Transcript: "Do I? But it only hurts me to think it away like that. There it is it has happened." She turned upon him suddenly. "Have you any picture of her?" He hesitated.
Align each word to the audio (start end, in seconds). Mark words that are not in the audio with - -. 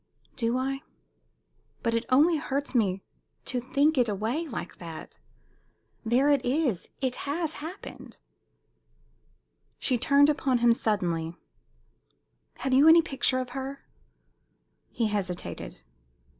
"Do 0.35 0.57
I? 0.57 0.81
But 1.83 1.93
it 1.93 2.07
only 2.09 2.37
hurts 2.37 2.73
me 2.73 3.03
to 3.45 3.61
think 3.61 3.99
it 3.99 4.09
away 4.09 4.47
like 4.47 4.77
that. 4.79 5.19
There 6.03 6.27
it 6.27 6.43
is 6.43 6.89
it 7.01 7.17
has 7.29 7.53
happened." 7.61 8.17
She 9.77 9.99
turned 9.99 10.27
upon 10.27 10.57
him 10.57 10.73
suddenly. 10.73 11.35
"Have 12.65 12.73
you 12.73 12.87
any 12.87 13.03
picture 13.03 13.37
of 13.37 13.51
her?" 13.51 13.83
He 14.89 15.05
hesitated. 15.05 15.83